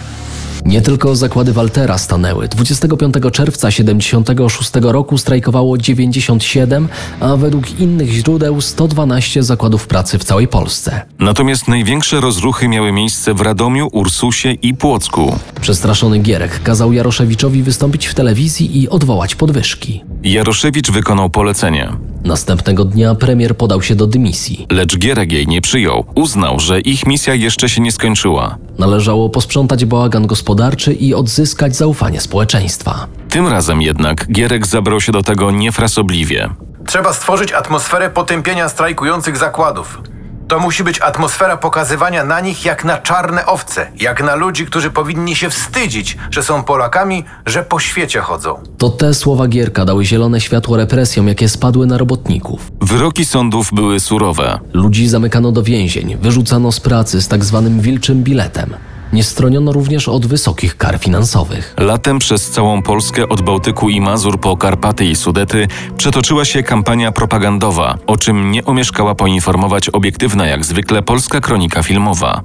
Nie 0.72 0.82
tylko 0.82 1.16
zakłady 1.16 1.52
Waltera 1.52 1.98
stanęły. 1.98 2.48
25 2.48 3.14
czerwca 3.32 3.70
76 3.70 4.70
roku 4.82 5.18
strajkowało 5.18 5.78
97, 5.78 6.88
a 7.20 7.36
według 7.36 7.80
innych 7.80 8.10
źródeł 8.10 8.60
112 8.60 9.42
zakładów 9.42 9.86
pracy 9.86 10.18
w 10.18 10.24
całej 10.24 10.48
Polsce. 10.48 11.00
Natomiast 11.18 11.68
największe 11.68 12.20
rozruchy 12.20 12.68
miały 12.68 12.92
miejsce 12.92 13.34
w 13.34 13.40
Radomiu, 13.40 13.88
Ursusie 13.92 14.52
i 14.52 14.74
Płocku. 14.74 15.38
Przestraszony 15.60 16.18
Gierek 16.18 16.62
kazał 16.62 16.92
Jaroszewiczowi 16.92 17.62
wystąpić 17.62 18.06
w 18.06 18.14
telewizji 18.14 18.82
i 18.82 18.88
odwołać 18.88 19.34
podwyżki. 19.34 20.04
Jaroszewicz 20.22 20.90
wykonał 20.90 21.30
polecenie. 21.30 21.92
Następnego 22.24 22.84
dnia 22.84 23.14
premier 23.14 23.56
podał 23.56 23.82
się 23.82 23.94
do 23.94 24.06
dymisji. 24.06 24.66
Lecz 24.70 24.98
Gierek 24.98 25.32
jej 25.32 25.46
nie 25.46 25.60
przyjął. 25.60 26.04
Uznał, 26.14 26.60
że 26.60 26.80
ich 26.80 27.06
misja 27.06 27.34
jeszcze 27.34 27.68
się 27.68 27.80
nie 27.80 27.92
skończyła. 27.92 28.58
Należało 28.78 29.28
posprzątać 29.28 29.84
bałagan 29.84 30.26
gospodarczy 30.26 30.61
i 30.92 31.14
odzyskać 31.14 31.76
zaufanie 31.76 32.20
społeczeństwa. 32.20 33.06
Tym 33.28 33.48
razem 33.48 33.82
jednak 33.82 34.32
Gierek 34.32 34.66
zabrał 34.66 35.00
się 35.00 35.12
do 35.12 35.22
tego 35.22 35.50
niefrasobliwie. 35.50 36.48
Trzeba 36.86 37.12
stworzyć 37.12 37.52
atmosferę 37.52 38.10
potępienia 38.10 38.68
strajkujących 38.68 39.36
zakładów. 39.36 40.02
To 40.48 40.60
musi 40.60 40.84
być 40.84 41.00
atmosfera 41.00 41.56
pokazywania 41.56 42.24
na 42.24 42.40
nich 42.40 42.64
jak 42.64 42.84
na 42.84 42.98
czarne 42.98 43.46
owce, 43.46 43.92
jak 44.00 44.22
na 44.22 44.34
ludzi, 44.34 44.66
którzy 44.66 44.90
powinni 44.90 45.36
się 45.36 45.50
wstydzić, 45.50 46.18
że 46.30 46.42
są 46.42 46.62
Polakami, 46.62 47.24
że 47.46 47.62
po 47.62 47.80
świecie 47.80 48.20
chodzą. 48.20 48.62
To 48.78 48.88
te 48.90 49.14
słowa 49.14 49.48
Gierka 49.48 49.84
dały 49.84 50.04
zielone 50.04 50.40
światło 50.40 50.76
represjom, 50.76 51.28
jakie 51.28 51.48
spadły 51.48 51.86
na 51.86 51.98
robotników. 51.98 52.72
Wyroki 52.80 53.24
sądów 53.24 53.70
były 53.72 54.00
surowe. 54.00 54.58
Ludzi 54.72 55.08
zamykano 55.08 55.52
do 55.52 55.62
więzień, 55.62 56.16
wyrzucano 56.16 56.72
z 56.72 56.80
pracy 56.80 57.22
z 57.22 57.28
tak 57.28 57.44
zwanym 57.44 57.80
wilczym 57.80 58.22
biletem. 58.22 58.74
Nie 59.12 59.24
stroniono 59.24 59.72
również 59.72 60.08
od 60.08 60.26
wysokich 60.26 60.76
kar 60.76 60.98
finansowych. 60.98 61.74
Latem 61.78 62.18
przez 62.18 62.50
całą 62.50 62.82
Polskę 62.82 63.28
od 63.28 63.42
Bałtyku 63.42 63.88
i 63.88 64.00
Mazur 64.00 64.40
po 64.40 64.56
Karpaty 64.56 65.04
i 65.04 65.16
Sudety 65.16 65.68
przetoczyła 65.96 66.44
się 66.44 66.62
kampania 66.62 67.12
propagandowa, 67.12 67.94
o 68.06 68.16
czym 68.16 68.50
nie 68.50 68.64
omieszkała 68.64 69.14
poinformować 69.14 69.88
obiektywna 69.88 70.46
jak 70.46 70.64
zwykle 70.64 71.02
polska 71.02 71.40
kronika 71.40 71.82
filmowa. 71.82 72.40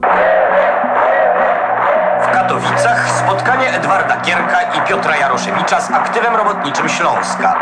W 2.24 2.33
Katowicach 2.33 3.24
spotkanie 3.25 3.69
Edwarda 3.74 4.21
Gierka 4.21 4.62
i 4.62 4.88
Piotra 4.88 5.17
Jaroszewicza 5.17 5.81
z 5.81 5.91
aktywem 5.91 6.36
robotniczym 6.36 6.89
Śląska. 6.89 7.55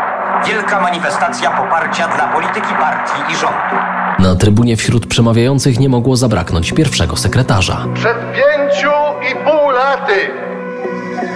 Wielka 0.46 0.80
manifestacja 0.80 1.50
poparcia 1.50 2.08
dla 2.08 2.28
polityki 2.28 2.74
partii 2.80 3.32
i 3.32 3.36
rządu. 3.36 3.85
Na 4.18 4.34
trybunie 4.34 4.76
wśród 4.76 5.06
przemawiających 5.06 5.78
nie 5.78 5.88
mogło 5.88 6.16
zabraknąć 6.16 6.72
pierwszego 6.72 7.16
sekretarza. 7.16 7.86
Przed 7.94 8.16
pięciu 8.32 8.92
i 9.30 9.34
pół 9.34 9.70
laty 9.70 10.30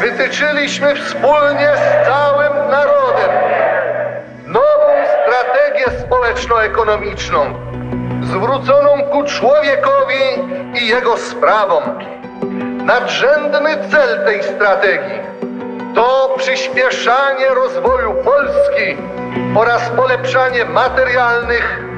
wytyczyliśmy 0.01 0.95
wspólnie 0.95 1.69
z 1.77 2.07
całym 2.07 2.71
narodem 2.71 3.31
nową 4.47 4.91
strategię 5.23 6.01
społeczno-ekonomiczną 6.07 7.41
zwróconą 8.23 9.03
ku 9.11 9.25
człowiekowi 9.25 10.25
i 10.83 10.87
jego 10.87 11.17
sprawom. 11.17 11.83
Nadrzędny 12.85 13.71
cel 13.91 14.25
tej 14.27 14.43
strategii 14.43 15.21
to 15.95 16.35
przyspieszanie 16.39 17.49
rozwoju 17.49 18.15
Polski 18.15 18.97
oraz 19.55 19.91
polepszanie 19.97 20.65
materialnych 20.65 21.90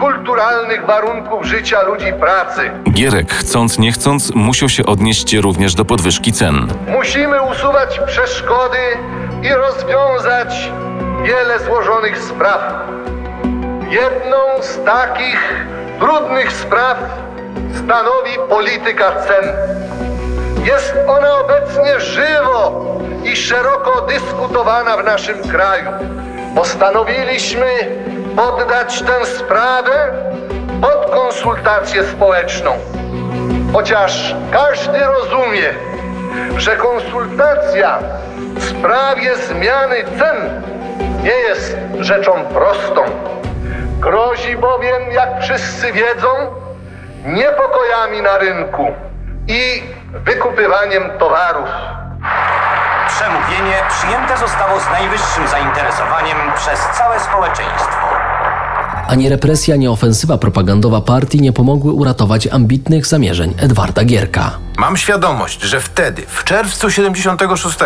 kulturalnych 0.00 0.86
warunków 0.86 1.44
życia 1.44 1.82
ludzi 1.82 2.12
pracy. 2.20 2.70
Gierek, 2.90 3.32
chcąc 3.32 3.78
nie 3.78 3.92
chcąc, 3.92 4.34
musiał 4.34 4.68
się 4.68 4.86
odnieść 4.86 5.34
również 5.34 5.74
do 5.74 5.84
podwyżki 5.84 6.32
cen. 6.32 6.66
Musimy 6.88 7.42
usuwać 7.42 8.00
przeszkody 8.06 8.78
i 9.42 9.48
rozwiązać 9.48 10.70
wiele 11.22 11.58
złożonych 11.58 12.18
spraw. 12.18 12.60
Jedną 13.90 14.62
z 14.62 14.84
takich 14.84 15.66
trudnych 16.00 16.52
spraw 16.52 16.98
stanowi 17.84 18.48
polityka 18.48 19.12
cen. 19.12 19.44
Jest 20.64 20.94
ona 21.08 21.38
obecnie 21.38 22.00
żywo 22.00 22.86
i 23.24 23.36
szeroko 23.36 24.00
dyskutowana 24.00 24.96
w 24.96 25.04
naszym 25.04 25.42
kraju. 25.42 25.90
Postanowiliśmy 26.54 27.66
poddać 28.38 29.02
tę 29.02 29.26
sprawę 29.26 30.12
pod 30.82 31.10
konsultację 31.10 32.04
społeczną. 32.04 32.72
Chociaż 33.72 34.34
każdy 34.52 34.98
rozumie, 34.98 35.74
że 36.56 36.76
konsultacja 36.76 37.98
w 38.54 38.64
sprawie 38.64 39.36
zmiany 39.36 40.04
cen 40.18 40.62
nie 41.22 41.30
jest 41.30 41.76
rzeczą 42.00 42.32
prostą. 42.44 43.04
Grozi 44.00 44.56
bowiem, 44.56 45.12
jak 45.12 45.28
wszyscy 45.40 45.92
wiedzą, 45.92 46.28
niepokojami 47.24 48.22
na 48.22 48.38
rynku 48.38 48.94
i 49.48 49.82
wykupywaniem 50.12 51.10
towarów. 51.18 51.68
Przemówienie 53.08 53.76
przyjęte 53.88 54.36
zostało 54.36 54.80
z 54.80 54.90
najwyższym 54.90 55.48
zainteresowaniem 55.48 56.36
przez 56.56 56.80
całe 56.80 57.20
społeczeństwo. 57.20 58.07
Ani 59.08 59.28
represja, 59.28 59.74
ani 59.74 59.88
ofensywa 59.88 60.38
propagandowa 60.38 61.00
partii 61.00 61.40
nie 61.40 61.52
pomogły 61.52 61.92
uratować 61.92 62.46
ambitnych 62.46 63.06
zamierzeń 63.06 63.54
Edwarda 63.58 64.04
Gierka. 64.04 64.58
Mam 64.78 64.96
świadomość, 64.96 65.62
że 65.62 65.80
wtedy, 65.80 66.22
w 66.26 66.44
czerwcu 66.44 66.90
76, 66.90 67.78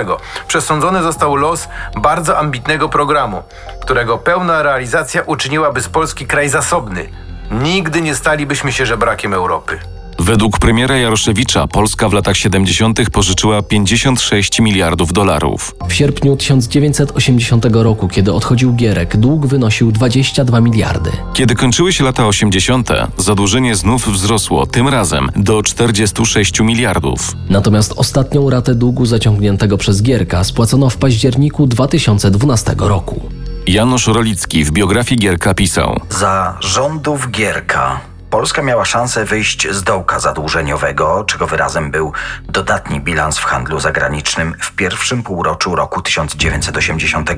przesądzony 0.48 1.02
został 1.02 1.36
los 1.36 1.68
bardzo 1.96 2.38
ambitnego 2.38 2.88
programu, 2.88 3.42
którego 3.80 4.18
pełna 4.18 4.62
realizacja 4.62 5.22
uczyniłaby 5.22 5.80
z 5.80 5.88
Polski 5.88 6.26
kraj 6.26 6.48
zasobny. 6.48 7.08
Nigdy 7.50 8.00
nie 8.00 8.14
stalibyśmy 8.14 8.72
się 8.72 8.86
żebrakiem 8.86 9.34
Europy. 9.34 9.78
Według 10.18 10.58
premiera 10.58 10.96
Jaroszewicza 10.96 11.66
Polska 11.66 12.08
w 12.08 12.12
latach 12.12 12.36
70. 12.36 13.10
pożyczyła 13.10 13.62
56 13.62 14.60
miliardów 14.60 15.12
dolarów. 15.12 15.74
W 15.88 15.92
sierpniu 15.92 16.36
1980 16.36 17.66
roku, 17.72 18.08
kiedy 18.08 18.32
odchodził 18.32 18.74
Gierek, 18.74 19.16
dług 19.16 19.46
wynosił 19.46 19.92
22 19.92 20.60
miliardy. 20.60 21.10
Kiedy 21.34 21.54
kończyły 21.54 21.92
się 21.92 22.04
lata 22.04 22.26
80., 22.26 22.88
zadłużenie 23.18 23.76
znów 23.76 24.08
wzrosło, 24.08 24.66
tym 24.66 24.88
razem 24.88 25.28
do 25.36 25.62
46 25.62 26.60
miliardów. 26.60 27.36
Natomiast 27.48 27.92
ostatnią 27.96 28.50
ratę 28.50 28.74
długu 28.74 29.06
zaciągniętego 29.06 29.78
przez 29.78 30.02
Gierka 30.02 30.44
spłacono 30.44 30.90
w 30.90 30.96
październiku 30.96 31.66
2012 31.66 32.74
roku. 32.78 33.20
Janusz 33.66 34.06
Rolicki 34.06 34.64
w 34.64 34.70
biografii 34.70 35.20
Gierka 35.20 35.54
pisał: 35.54 36.00
Za 36.10 36.58
rządów 36.60 37.30
Gierka 37.30 38.11
Polska 38.32 38.62
miała 38.62 38.84
szansę 38.84 39.24
wyjść 39.24 39.68
z 39.70 39.82
dołka 39.82 40.20
zadłużeniowego, 40.20 41.24
czego 41.24 41.46
wyrazem 41.46 41.90
był 41.90 42.12
dodatni 42.48 43.00
bilans 43.00 43.38
w 43.38 43.44
handlu 43.44 43.80
zagranicznym 43.80 44.54
w 44.60 44.72
pierwszym 44.72 45.22
półroczu 45.22 45.76
roku 45.76 46.02
1980, 46.02 47.30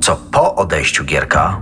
co 0.00 0.16
po 0.16 0.54
odejściu 0.54 1.04
Gierka 1.04 1.60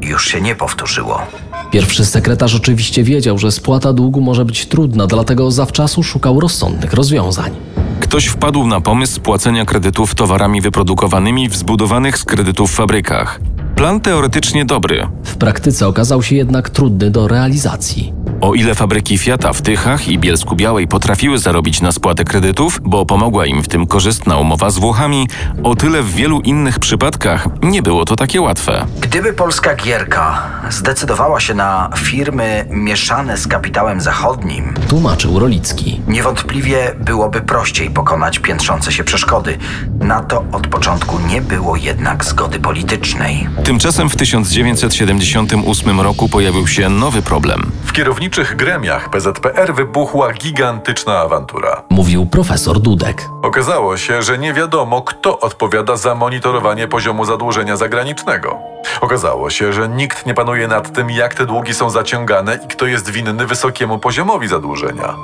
już 0.00 0.26
się 0.26 0.40
nie 0.40 0.54
powtórzyło. 0.54 1.22
Pierwszy 1.70 2.06
sekretarz 2.06 2.54
oczywiście 2.54 3.02
wiedział, 3.02 3.38
że 3.38 3.52
spłata 3.52 3.92
długu 3.92 4.20
może 4.20 4.44
być 4.44 4.66
trudna, 4.66 5.06
dlatego 5.06 5.50
zawczasu 5.50 6.02
szukał 6.02 6.40
rozsądnych 6.40 6.92
rozwiązań. 6.92 7.56
Ktoś 8.00 8.26
wpadł 8.26 8.66
na 8.66 8.80
pomysł 8.80 9.14
spłacenia 9.14 9.64
kredytów 9.64 10.14
towarami 10.14 10.60
wyprodukowanymi 10.60 11.48
w 11.48 11.56
zbudowanych 11.56 12.18
z 12.18 12.24
kredytów 12.24 12.70
fabrykach. 12.70 13.40
Plan 13.76 14.00
teoretycznie 14.00 14.64
dobry. 14.64 15.08
W 15.24 15.36
praktyce 15.36 15.86
okazał 15.86 16.22
się 16.22 16.36
jednak 16.36 16.70
trudny 16.70 17.10
do 17.10 17.28
realizacji. 17.28 18.12
O 18.40 18.54
ile 18.54 18.74
fabryki 18.74 19.18
Fiata 19.18 19.52
w 19.52 19.62
Tychach 19.62 20.08
i 20.08 20.18
Bielsku 20.18 20.56
Białej 20.56 20.88
potrafiły 20.88 21.38
zarobić 21.38 21.80
na 21.80 21.92
spłatę 21.92 22.24
kredytów, 22.24 22.80
bo 22.82 23.06
pomogła 23.06 23.46
im 23.46 23.62
w 23.62 23.68
tym 23.68 23.86
korzystna 23.86 24.36
umowa 24.36 24.70
z 24.70 24.78
Włochami, 24.78 25.28
o 25.62 25.74
tyle 25.74 26.02
w 26.02 26.14
wielu 26.14 26.40
innych 26.40 26.78
przypadkach 26.78 27.48
nie 27.62 27.82
było 27.82 28.04
to 28.04 28.16
takie 28.16 28.40
łatwe. 28.40 28.86
Gdyby 29.00 29.32
Polska 29.32 29.74
Gierka 29.74 30.42
zdecydowała 30.70 31.40
się 31.40 31.54
na 31.54 31.90
firmy 31.96 32.66
mieszane 32.70 33.36
z 33.36 33.46
kapitałem 33.46 34.00
zachodnim, 34.00 34.74
tłumaczył 34.88 35.38
Rolicki. 35.38 36.00
Niewątpliwie 36.08 36.94
byłoby 37.00 37.40
prościej 37.40 37.90
pokonać 37.90 38.38
piętrzące 38.38 38.92
się 38.92 39.04
przeszkody. 39.04 39.58
Na 40.00 40.20
to 40.22 40.44
od 40.52 40.66
początku 40.66 41.18
nie 41.28 41.40
było 41.40 41.76
jednak 41.76 42.24
zgody 42.24 42.58
politycznej. 42.58 43.48
Tymczasem 43.64 44.10
w 44.10 44.16
1978 44.16 46.00
roku 46.00 46.28
pojawił 46.28 46.66
się 46.66 46.88
nowy 46.88 47.22
problem. 47.22 47.72
W 47.84 47.92
kierowniczych 48.30 48.56
gremiach 48.56 49.10
PZPR 49.10 49.74
wybuchła 49.74 50.32
gigantyczna 50.32 51.18
awantura. 51.18 51.82
Mówił 51.90 52.26
profesor 52.26 52.80
Dudek. 52.80 53.28
Okazało 53.42 53.96
się, 53.96 54.22
że 54.22 54.38
nie 54.38 54.52
wiadomo, 54.52 55.02
kto 55.02 55.40
odpowiada 55.40 55.96
za 55.96 56.14
monitorowanie 56.14 56.88
poziomu 56.88 57.24
zadłużenia 57.24 57.76
zagranicznego. 57.76 58.58
Okazało 59.00 59.50
się, 59.50 59.72
że 59.72 59.88
nikt 59.88 60.26
nie 60.26 60.34
panuje 60.34 60.68
nad 60.68 60.92
tym, 60.92 61.10
jak 61.10 61.34
te 61.34 61.46
długi 61.46 61.74
są 61.74 61.90
zaciągane 61.90 62.58
i 62.64 62.68
kto 62.68 62.86
jest 62.86 63.10
winny 63.10 63.46
wysokiemu 63.46 63.98
poziomowi 63.98 64.48
zadłużenia. 64.48 65.14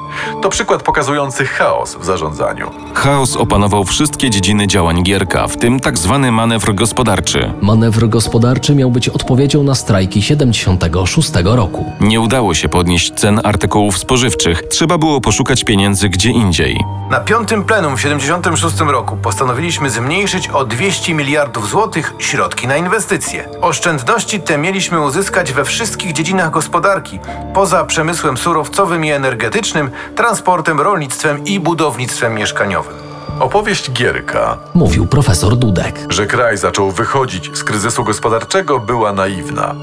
To 0.42 0.48
przykład 0.48 0.83
pokazujący 0.83 1.44
chaos 1.44 1.96
w 1.96 2.05
zarządzaniu. 2.05 2.70
Chaos 2.94 3.37
opanował 3.37 3.85
wszystkie 3.85 4.31
dziedziny 4.31 4.66
działań 4.66 5.03
Gierka, 5.03 5.48
w 5.48 5.57
tym 5.57 5.81
tak 5.81 5.98
zwany 5.98 6.33
manewr 6.33 6.75
gospodarczy. 6.75 7.53
Manewr 7.61 8.09
gospodarczy 8.09 8.75
miał 8.75 8.90
być 8.90 9.09
odpowiedzią 9.09 9.62
na 9.62 9.75
strajki 9.75 10.22
76 10.22 11.33
roku. 11.44 11.92
Nie 12.01 12.20
udało 12.20 12.55
się 12.55 12.68
podnieść 12.68 13.12
cen 13.14 13.40
artykułów 13.44 13.98
spożywczych, 13.98 14.62
trzeba 14.62 14.98
było 14.98 15.20
poszukać 15.20 15.64
pieniędzy 15.64 16.09
gdzie 16.09 16.31
indziej. 16.31 16.85
Na 17.11 17.20
piątym 17.20 17.64
plenum 17.64 17.96
w 17.96 18.01
76 18.01 18.81
roku 18.81 19.16
postanowiliśmy 19.16 19.90
zmniejszyć 19.90 20.48
o 20.48 20.64
200 20.64 21.14
miliardów 21.14 21.70
złotych 21.70 22.14
środki 22.18 22.66
na 22.66 22.77
inwestycje. 22.77 23.48
Oszczędności 23.61 24.41
te 24.41 24.59
mieliśmy 24.59 25.01
uzyskać 25.01 25.53
we 25.53 25.65
wszystkich 25.65 26.12
dziedzinach 26.12 26.51
gospodarki, 26.51 27.21
poza 27.55 27.85
przemysłem 27.85 28.37
surowcowym 28.37 29.05
i 29.05 29.11
energetycznym, 29.11 29.91
transportem, 30.17 30.81
rolnictwem 30.81 31.45
i 31.45 31.61
budownictwem 31.61 32.35
mieszkaniowym. 32.35 32.95
Opowieść 33.41 33.93
Gierka, 33.93 34.59
mówił 34.75 35.07
profesor 35.07 35.57
Dudek, 35.57 35.99
że 36.09 36.27
kraj 36.27 36.59
zaczął 36.59 36.91
wychodzić 36.91 37.59
z 37.59 37.65
kryzysu 37.65 38.05
gospodarczego, 38.05 38.81
była 38.81 39.12
naiwna. 39.12 39.75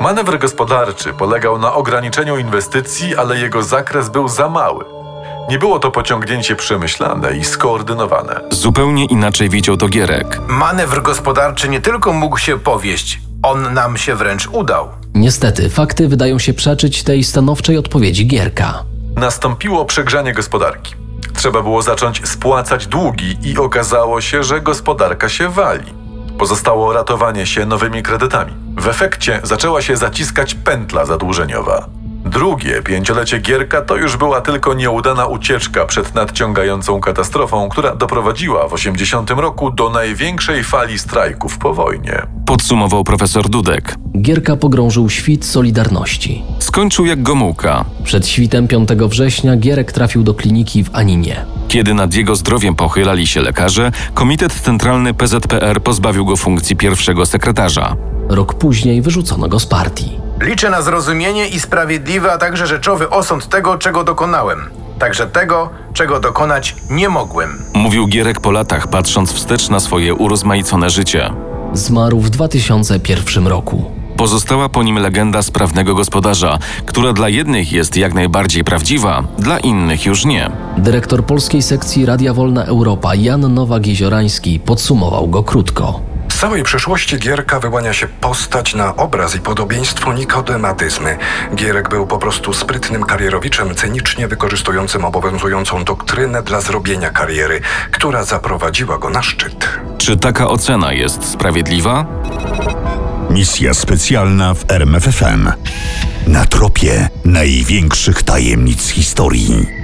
Manewr 0.00 0.38
gospodarczy 0.38 1.12
polegał 1.12 1.58
na 1.58 1.74
ograniczeniu 1.74 2.38
inwestycji, 2.38 3.16
ale 3.16 3.38
jego 3.38 3.62
zakres 3.62 4.08
był 4.08 4.28
za 4.28 4.48
mały. 4.48 4.93
Nie 5.50 5.58
było 5.58 5.78
to 5.78 5.90
pociągnięcie 5.90 6.56
przemyślane 6.56 7.36
i 7.36 7.44
skoordynowane. 7.44 8.40
Zupełnie 8.50 9.04
inaczej 9.04 9.48
widział 9.48 9.76
to 9.76 9.88
Gierek. 9.88 10.40
Manewr 10.48 11.02
gospodarczy 11.02 11.68
nie 11.68 11.80
tylko 11.80 12.12
mógł 12.12 12.38
się 12.38 12.58
powieść, 12.58 13.20
on 13.42 13.74
nam 13.74 13.96
się 13.96 14.14
wręcz 14.14 14.48
udał. 14.48 14.88
Niestety, 15.14 15.70
fakty 15.70 16.08
wydają 16.08 16.38
się 16.38 16.54
przeczyć 16.54 17.02
tej 17.02 17.24
stanowczej 17.24 17.78
odpowiedzi 17.78 18.26
Gierka. 18.26 18.84
Nastąpiło 19.16 19.84
przegrzanie 19.84 20.32
gospodarki. 20.32 20.94
Trzeba 21.36 21.62
było 21.62 21.82
zacząć 21.82 22.28
spłacać 22.28 22.86
długi 22.86 23.36
i 23.42 23.58
okazało 23.58 24.20
się, 24.20 24.42
że 24.44 24.60
gospodarka 24.60 25.28
się 25.28 25.48
wali. 25.48 25.92
Pozostało 26.38 26.92
ratowanie 26.92 27.46
się 27.46 27.66
nowymi 27.66 28.02
kredytami. 28.02 28.52
W 28.76 28.88
efekcie 28.88 29.40
zaczęła 29.42 29.82
się 29.82 29.96
zaciskać 29.96 30.54
pętla 30.54 31.04
zadłużeniowa. 31.04 31.86
Drugie 32.24 32.82
pięciolecie 32.82 33.38
Gierka 33.38 33.82
to 33.82 33.96
już 33.96 34.16
była 34.16 34.40
tylko 34.40 34.74
nieudana 34.74 35.26
ucieczka 35.26 35.84
przed 35.84 36.14
nadciągającą 36.14 37.00
katastrofą, 37.00 37.68
która 37.68 37.96
doprowadziła 37.96 38.68
w 38.68 38.72
80 38.72 39.30
roku 39.30 39.70
do 39.70 39.90
największej 39.90 40.64
fali 40.64 40.98
strajków 40.98 41.58
po 41.58 41.74
wojnie. 41.74 42.22
Podsumował 42.46 43.04
profesor 43.04 43.48
Dudek. 43.48 43.94
Gierka 44.22 44.56
pogrążył 44.56 45.10
świt 45.10 45.44
Solidarności. 45.44 46.42
Skończył 46.58 47.06
jak 47.06 47.22
Gomułka. 47.22 47.84
Przed 48.04 48.28
świtem 48.28 48.68
5 48.68 48.88
września 48.88 49.56
Gierek 49.56 49.92
trafił 49.92 50.22
do 50.22 50.34
kliniki 50.34 50.84
w 50.84 50.94
Aninie. 50.94 51.44
Kiedy 51.68 51.94
nad 51.94 52.14
jego 52.14 52.36
zdrowiem 52.36 52.74
pochylali 52.74 53.26
się 53.26 53.40
lekarze, 53.40 53.92
Komitet 54.14 54.52
Centralny 54.52 55.14
PZPR 55.14 55.82
pozbawił 55.82 56.26
go 56.26 56.36
funkcji 56.36 56.76
pierwszego 56.76 57.26
sekretarza. 57.26 57.96
Rok 58.28 58.54
później 58.54 59.02
wyrzucono 59.02 59.48
go 59.48 59.60
z 59.60 59.66
partii. 59.66 60.20
Liczę 60.40 60.70
na 60.70 60.82
zrozumienie 60.82 61.48
i 61.48 61.60
sprawiedliwy, 61.60 62.32
a 62.32 62.38
także 62.38 62.66
rzeczowy 62.66 63.10
osąd 63.10 63.48
tego, 63.48 63.78
czego 63.78 64.04
dokonałem. 64.04 64.58
Także 64.98 65.26
tego, 65.26 65.70
czego 65.92 66.20
dokonać 66.20 66.76
nie 66.90 67.08
mogłem. 67.08 67.62
Mówił 67.74 68.06
Gierek 68.06 68.40
po 68.40 68.50
latach, 68.50 68.88
patrząc 68.88 69.32
wstecz 69.32 69.68
na 69.68 69.80
swoje 69.80 70.14
urozmaicone 70.14 70.90
życie. 70.90 71.30
Zmarł 71.72 72.20
w 72.20 72.30
2001 72.30 73.46
roku. 73.46 73.84
Pozostała 74.16 74.68
po 74.68 74.82
nim 74.82 74.98
legenda 74.98 75.42
sprawnego 75.42 75.94
gospodarza, 75.94 76.58
która 76.86 77.12
dla 77.12 77.28
jednych 77.28 77.72
jest 77.72 77.96
jak 77.96 78.14
najbardziej 78.14 78.64
prawdziwa, 78.64 79.22
dla 79.38 79.58
innych 79.58 80.06
już 80.06 80.24
nie. 80.24 80.50
Dyrektor 80.78 81.24
polskiej 81.26 81.62
sekcji 81.62 82.06
Radia 82.06 82.34
Wolna 82.34 82.64
Europa 82.64 83.14
Jan 83.14 83.54
Nowak-Jeziorański 83.54 84.60
podsumował 84.60 85.28
go 85.28 85.42
krótko. 85.42 86.00
Całej 86.44 86.62
przeszłości 86.62 87.18
Gierka 87.18 87.60
wyłania 87.60 87.92
się 87.92 88.08
postać 88.08 88.74
na 88.74 88.96
obraz 88.96 89.34
i 89.34 89.40
podobieństwo 89.40 90.12
nikodematyzmy. 90.12 91.18
Gierek 91.54 91.88
był 91.88 92.06
po 92.06 92.18
prostu 92.18 92.52
sprytnym 92.52 93.04
karierowiczem, 93.04 93.74
cynicznie 93.74 94.28
wykorzystującym 94.28 95.04
obowiązującą 95.04 95.84
doktrynę 95.84 96.42
dla 96.42 96.60
zrobienia 96.60 97.10
kariery, 97.10 97.60
która 97.90 98.24
zaprowadziła 98.24 98.98
go 98.98 99.10
na 99.10 99.22
szczyt. 99.22 99.68
Czy 99.98 100.16
taka 100.16 100.48
ocena 100.48 100.92
jest 100.92 101.24
sprawiedliwa? 101.24 102.06
Misja 103.30 103.74
specjalna 103.74 104.54
w 104.54 104.70
RMFFM. 104.70 105.52
Na 106.26 106.46
tropie 106.46 107.08
największych 107.24 108.22
tajemnic 108.22 108.88
historii. 108.88 109.83